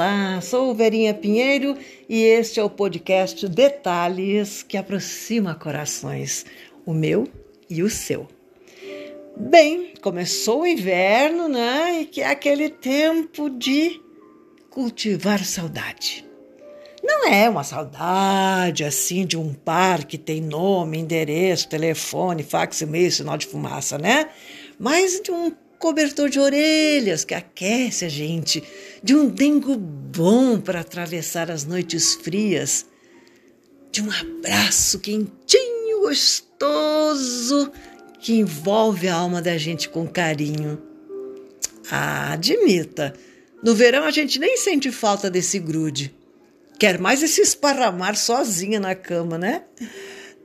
[0.00, 0.40] olá!
[0.40, 1.76] Sou Verinha Pinheiro
[2.08, 6.46] e este é o podcast Detalhes que aproxima corações,
[6.86, 7.28] o meu
[7.68, 8.26] e o seu.
[9.36, 12.00] Bem, começou o inverno, né?
[12.00, 14.00] E que é aquele tempo de
[14.70, 16.26] cultivar saudade.
[17.04, 23.12] Não é uma saudade assim de um par que tem nome, endereço, telefone, fax, e-mail,
[23.12, 24.30] sinal de fumaça, né?
[24.78, 28.62] Mas de um cobertor de orelhas que aquece a gente,
[29.02, 32.86] de um dengo bom para atravessar as noites frias,
[33.90, 37.72] de um abraço quentinho, gostoso,
[38.20, 40.80] que envolve a alma da gente com carinho.
[41.90, 43.14] Ah, admita,
[43.62, 46.14] no verão a gente nem sente falta desse grude.
[46.78, 49.64] Quer mais esse esparramar sozinha na cama, né?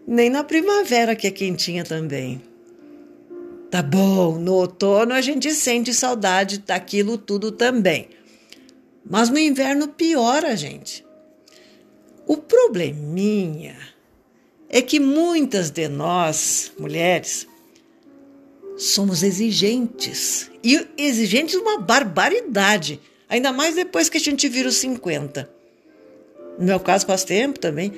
[0.07, 2.41] Nem na primavera que é quentinha também.
[3.69, 8.14] Tá bom, no outono a gente sente saudade daquilo tudo também.
[9.07, 11.05] Mas no inverno piora, gente.
[12.25, 13.77] O probleminha
[14.67, 17.47] é que muitas de nós, mulheres,
[18.77, 20.49] somos exigentes.
[20.63, 22.99] E exigentes uma barbaridade.
[23.29, 25.49] Ainda mais depois que a gente vira os 50.
[26.57, 27.93] No meu caso, faz tempo também.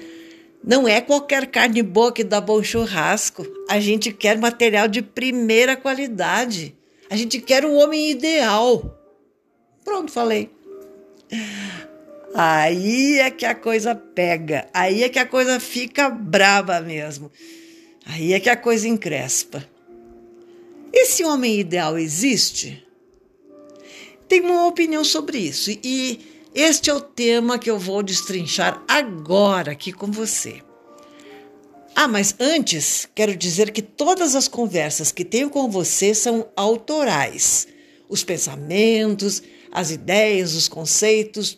[0.63, 3.45] Não é qualquer carne boa que dá bom churrasco.
[3.69, 6.75] A gente quer material de primeira qualidade.
[7.09, 8.99] A gente quer o homem ideal.
[9.85, 10.56] Pronto, falei.
[12.33, 14.67] Aí é que a coisa pega.
[14.73, 17.31] Aí é que a coisa fica brava mesmo.
[18.05, 19.67] Aí é que a coisa encrespa.
[20.93, 22.85] Esse homem ideal existe?
[24.27, 26.19] Tem uma opinião sobre isso e
[26.53, 30.61] este é o tema que eu vou destrinchar agora aqui com você.
[31.95, 37.67] Ah, mas antes, quero dizer que todas as conversas que tenho com você são autorais.
[38.07, 39.41] Os pensamentos,
[39.71, 41.57] as ideias, os conceitos,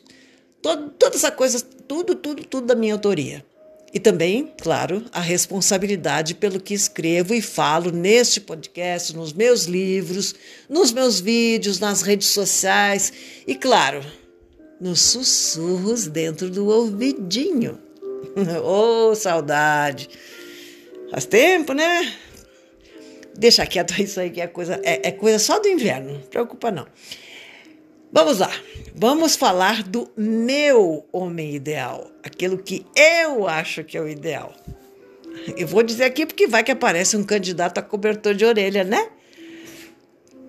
[0.62, 3.46] todo, toda essa coisa, tudo, tudo, tudo da minha autoria.
[3.92, 10.36] E também, claro, a responsabilidade pelo que escrevo e falo neste podcast, nos meus livros,
[10.70, 13.12] nos meus vídeos, nas redes sociais
[13.48, 14.02] e, claro,
[14.80, 17.80] nos sussurros dentro do ouvidinho.
[18.64, 20.08] oh, saudade!
[21.10, 22.14] Faz tempo, né?
[23.36, 26.70] Deixa quieto isso aí que é coisa, é, é coisa só do inverno, não preocupa
[26.70, 26.86] não.
[28.12, 28.52] Vamos lá,
[28.96, 34.52] vamos falar do meu homem ideal, aquilo que eu acho que é o ideal.
[35.56, 39.10] Eu vou dizer aqui porque vai que aparece um candidato a cobertor de orelha, né?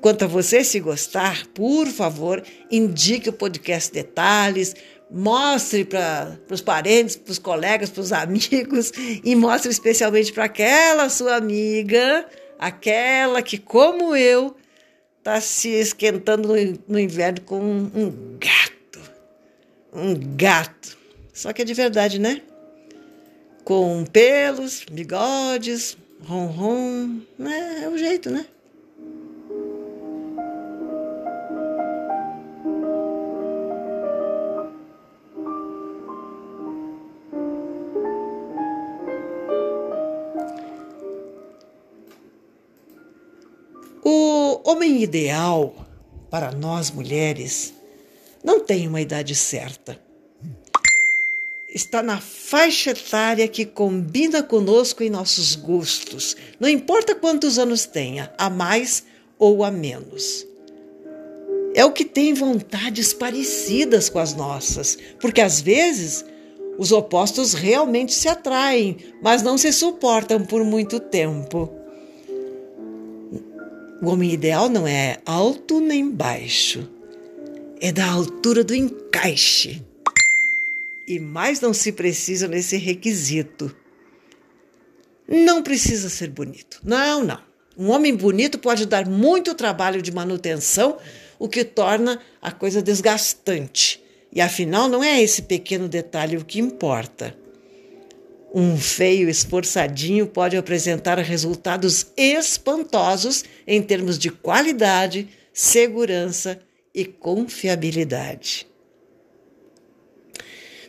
[0.00, 4.74] Quanto a você, se gostar, por favor, indique o podcast Detalhes,
[5.10, 8.90] mostre para os parentes, para os colegas, para os amigos
[9.22, 12.24] e mostre especialmente para aquela sua amiga,
[12.58, 14.56] aquela que, como eu,
[15.20, 19.00] está se esquentando no, no inverno com um, um gato.
[19.92, 20.98] Um gato.
[21.32, 22.42] Só que é de verdade, né?
[23.62, 27.20] Com pelos, bigodes, ronron.
[27.38, 28.46] É, é o jeito, né?
[44.70, 45.74] Homem ideal
[46.30, 47.74] para nós mulheres
[48.42, 50.00] não tem uma idade certa.
[51.68, 58.32] Está na faixa etária que combina conosco em nossos gostos, não importa quantos anos tenha,
[58.38, 59.04] a mais
[59.38, 60.46] ou a menos.
[61.74, 66.24] É o que tem vontades parecidas com as nossas, porque às vezes
[66.78, 71.79] os opostos realmente se atraem, mas não se suportam por muito tempo.
[74.02, 76.88] O homem ideal não é alto nem baixo,
[77.82, 79.82] é da altura do encaixe.
[81.06, 83.74] E mais não se precisa nesse requisito.
[85.28, 86.80] Não precisa ser bonito.
[86.82, 87.40] Não, não.
[87.76, 90.96] Um homem bonito pode dar muito trabalho de manutenção,
[91.38, 94.02] o que torna a coisa desgastante.
[94.32, 97.36] E afinal, não é esse pequeno detalhe o que importa.
[98.52, 106.60] Um feio esforçadinho pode apresentar resultados espantosos em termos de qualidade, segurança
[106.92, 108.66] e confiabilidade.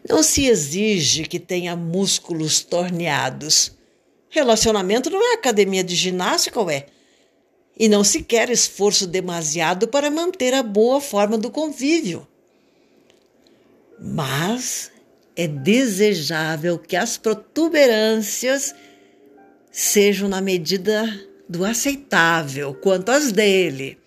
[0.08, 3.78] Não se exige que tenha músculos torneados.
[4.30, 6.88] Relacionamento não é academia de ginástica, ué.
[7.78, 12.28] E não se quer esforço demasiado para manter a boa forma do convívio.
[14.00, 14.92] Mas
[15.36, 18.74] é desejável que as protuberâncias
[19.72, 21.08] sejam na medida
[21.48, 23.98] do aceitável quanto às dele.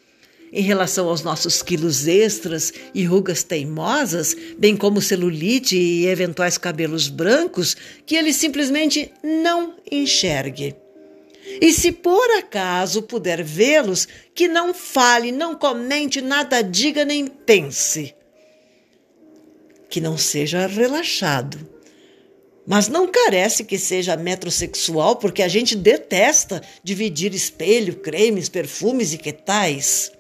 [0.56, 7.08] em relação aos nossos quilos extras e rugas teimosas, bem como celulite e eventuais cabelos
[7.08, 7.76] brancos,
[8.06, 10.76] que ele simplesmente não enxergue.
[11.60, 18.14] E se por acaso puder vê-los, que não fale, não comente, nada diga nem pense.
[19.94, 21.56] Que não seja relaxado
[22.67, 29.19] mas não carece que seja metrosexual, porque a gente detesta dividir espelho, cremes, perfumes e
[29.19, 30.11] que tais.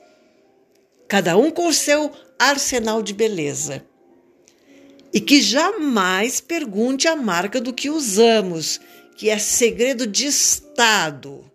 [1.08, 3.84] Cada um com seu arsenal de beleza.
[5.12, 8.78] E que jamais pergunte a marca do que usamos,
[9.16, 11.50] que é segredo de Estado.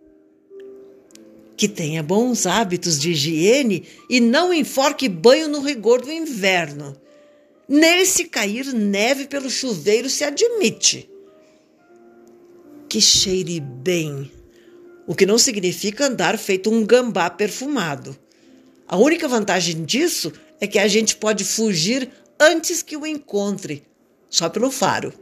[1.55, 6.97] Que tenha bons hábitos de higiene e não enforque banho no rigor do inverno
[7.69, 11.07] nem se cair neve pelo chuveiro se admite.
[12.89, 14.31] Que cheire bem,
[15.05, 18.17] o que não significa andar feito um gambá perfumado.
[18.87, 23.83] A única vantagem disso é que a gente pode fugir antes que o encontre,
[24.27, 25.13] só pelo faro.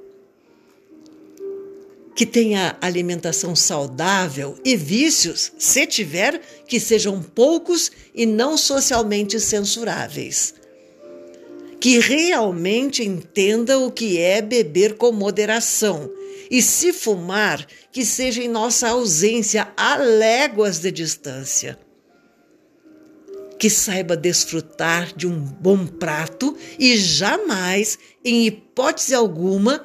[2.15, 10.55] Que tenha alimentação saudável e vícios, se tiver, que sejam poucos e não socialmente censuráveis
[11.79, 16.11] que realmente entenda o que é beber com moderação.
[16.49, 21.77] E se fumar, que seja em nossa ausência a léguas de distância.
[23.59, 29.83] Que saiba desfrutar de um bom prato e jamais, em hipótese alguma,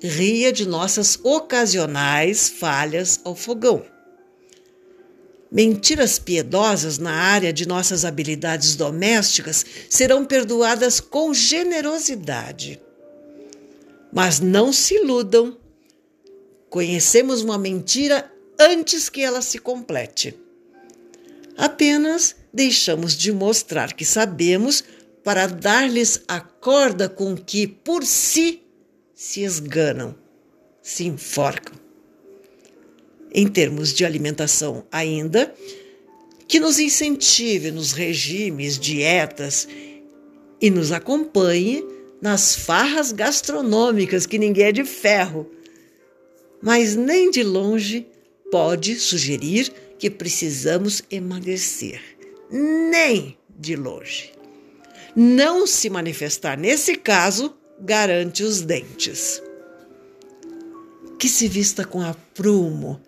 [0.00, 3.84] ria de nossas ocasionais falhas ao fogão.
[5.50, 12.80] Mentiras piedosas na área de nossas habilidades domésticas serão perdoadas com generosidade.
[14.12, 15.56] Mas não se iludam.
[16.68, 18.30] Conhecemos uma mentira
[18.60, 20.34] antes que ela se complete.
[21.56, 24.84] Apenas deixamos de mostrar que sabemos
[25.24, 28.62] para dar-lhes a corda com que por si
[29.14, 30.14] se esganam,
[30.82, 31.87] se enforcam
[33.32, 35.54] em termos de alimentação ainda,
[36.46, 39.68] que nos incentive nos regimes, dietas
[40.60, 41.84] e nos acompanhe
[42.20, 45.48] nas farras gastronômicas, que ninguém é de ferro.
[46.60, 48.06] Mas nem de longe
[48.50, 52.00] pode sugerir que precisamos emagrecer.
[52.50, 54.32] Nem de longe.
[55.14, 59.42] Não se manifestar nesse caso garante os dentes.
[61.18, 63.00] Que se vista com aprumo,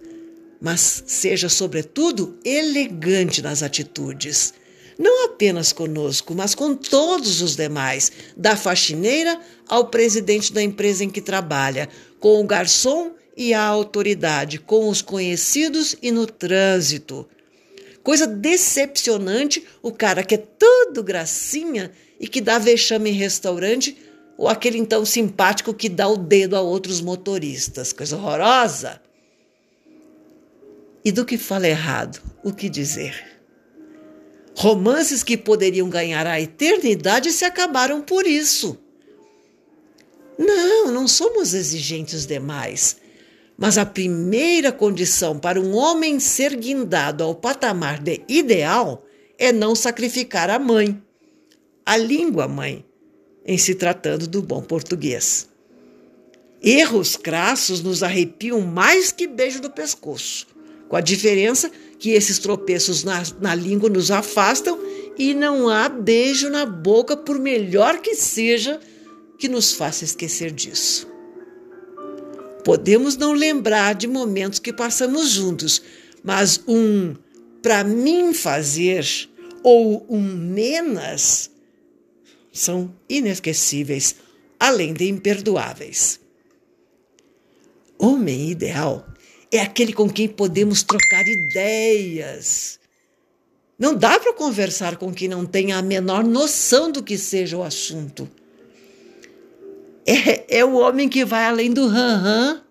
[0.60, 4.52] mas seja, sobretudo, elegante nas atitudes.
[4.98, 11.08] Não apenas conosco, mas com todos os demais, da faxineira ao presidente da empresa em
[11.08, 17.26] que trabalha, com o garçom e a autoridade, com os conhecidos e no trânsito.
[18.02, 23.96] Coisa decepcionante o cara que é todo gracinha e que dá vexame em restaurante,
[24.36, 27.92] ou aquele então simpático que dá o dedo a outros motoristas.
[27.92, 29.00] Coisa horrorosa.
[31.04, 33.40] E do que fala errado, o que dizer?
[34.54, 38.78] Romances que poderiam ganhar a eternidade se acabaram por isso.
[40.38, 42.96] Não, não somos exigentes demais.
[43.56, 49.04] Mas a primeira condição para um homem ser guindado ao patamar de ideal
[49.38, 51.02] é não sacrificar a mãe,
[51.84, 52.84] a língua mãe,
[53.44, 55.48] em se tratando do bom português.
[56.62, 60.46] Erros crassos nos arrepiam mais que beijo do pescoço
[60.90, 61.70] com a diferença
[62.00, 64.76] que esses tropeços na, na língua nos afastam
[65.16, 68.80] e não há beijo na boca, por melhor que seja,
[69.38, 71.08] que nos faça esquecer disso.
[72.64, 75.80] Podemos não lembrar de momentos que passamos juntos,
[76.24, 77.14] mas um
[77.62, 79.06] para mim fazer
[79.62, 81.52] ou um menos
[82.52, 84.16] são inesquecíveis,
[84.58, 86.18] além de imperdoáveis.
[87.96, 89.06] Homem ideal
[89.50, 92.78] é aquele com quem podemos trocar ideias.
[93.78, 97.62] Não dá para conversar com quem não tem a menor noção do que seja o
[97.62, 98.30] assunto.
[100.06, 102.62] É, é o homem que vai além do ran-ran,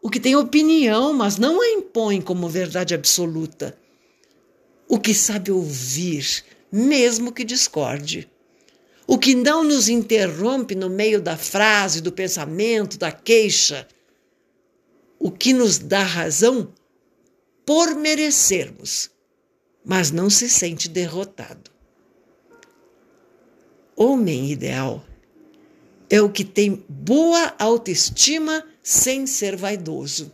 [0.00, 3.76] o que tem opinião, mas não a impõe como verdade absoluta.
[4.88, 8.28] O que sabe ouvir, mesmo que discorde.
[9.06, 13.86] O que não nos interrompe no meio da frase, do pensamento, da queixa
[15.28, 16.72] o que nos dá razão
[17.66, 19.10] por merecermos,
[19.84, 21.70] mas não se sente derrotado.
[23.94, 25.04] Homem ideal
[26.08, 30.32] é o que tem boa autoestima sem ser vaidoso.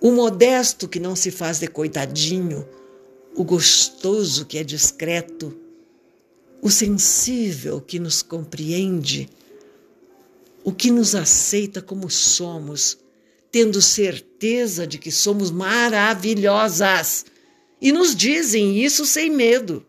[0.00, 2.68] O modesto que não se faz de coitadinho,
[3.36, 5.56] o gostoso que é discreto,
[6.60, 9.28] o sensível que nos compreende,
[10.64, 12.98] o que nos aceita como somos,
[13.52, 17.26] tendo certeza de que somos maravilhosas
[17.78, 19.84] e nos dizem isso sem medo.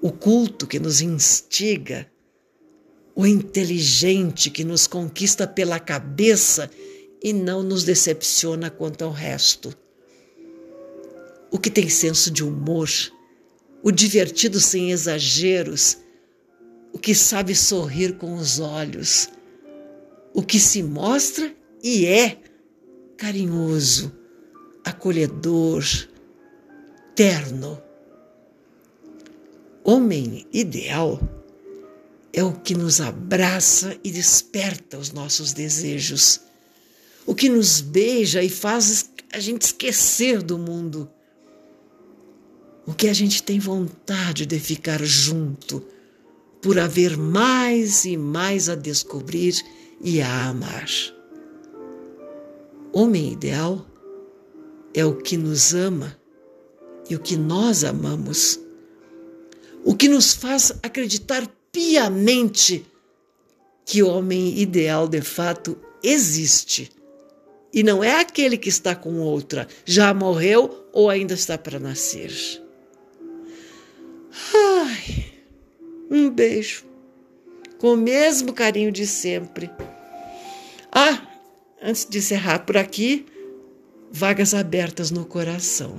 [0.00, 2.08] O culto que nos instiga,
[3.16, 6.70] o inteligente que nos conquista pela cabeça
[7.20, 9.76] e não nos decepciona quanto ao resto.
[11.50, 12.88] O que tem senso de humor,
[13.82, 15.98] o divertido sem exageros,
[16.92, 19.28] o que sabe sorrir com os olhos,
[20.34, 22.38] o que se mostra e é
[23.16, 24.12] carinhoso,
[24.84, 25.84] acolhedor,
[27.14, 27.80] terno.
[29.84, 31.20] Homem ideal
[32.32, 36.40] é o que nos abraça e desperta os nossos desejos,
[37.24, 41.08] o que nos beija e faz a gente esquecer do mundo
[42.86, 45.82] o que a gente tem vontade de ficar junto,
[46.60, 49.54] por haver mais e mais a descobrir
[50.04, 50.86] e a amar.
[52.92, 53.84] Homem ideal
[54.92, 56.16] é o que nos ama
[57.08, 58.60] e o que nós amamos,
[59.82, 62.86] o que nos faz acreditar piamente
[63.84, 66.92] que o homem ideal de fato existe.
[67.72, 72.32] E não é aquele que está com outra, já morreu ou ainda está para nascer.
[74.54, 75.32] Ai,
[76.10, 76.84] um beijo,
[77.78, 79.70] com o mesmo carinho de sempre.
[80.94, 81.20] Ah,
[81.82, 83.26] antes de encerrar por aqui,
[84.12, 85.96] vagas abertas no coração.